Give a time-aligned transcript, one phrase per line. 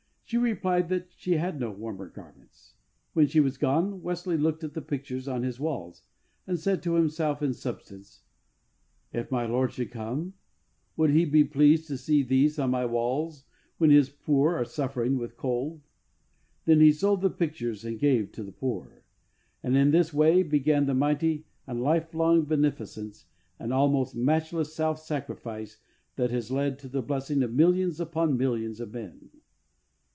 [0.23, 2.75] She replied that she had no warmer garments.
[3.11, 6.03] When she was gone, Wesley looked at the pictures on his walls,
[6.47, 8.23] and said to himself in substance,
[9.13, 10.35] ''If my Lord should come,
[10.95, 13.43] would He be pleased to see these on my walls
[13.77, 15.81] when His poor are suffering w'ith cold?"
[16.63, 19.03] Then he sold the pictures and gave to the poor.
[19.61, 23.25] And in this way began that mighty and life long beneficence
[23.59, 25.79] and almost matchless self sacrifice
[26.15, 29.29] that has led to the blessing of millions upon millions of men.